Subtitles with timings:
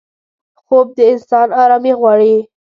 [0.61, 2.35] خوب د انسان آرامي غواړي